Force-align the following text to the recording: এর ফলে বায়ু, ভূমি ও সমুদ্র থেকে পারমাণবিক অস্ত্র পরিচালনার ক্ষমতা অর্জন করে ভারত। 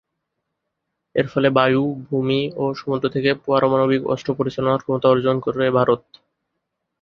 এর 1.15 1.27
ফলে 1.27 1.49
বায়ু, 1.49 1.83
ভূমি 2.05 2.41
ও 2.55 2.75
সমুদ্র 2.79 3.05
থেকে 3.09 3.29
পারমাণবিক 3.45 4.01
অস্ত্র 4.13 4.29
পরিচালনার 4.39 4.81
ক্ষমতা 4.81 5.07
অর্জন 5.09 5.35
করে 5.45 5.65
ভারত। 5.77 6.01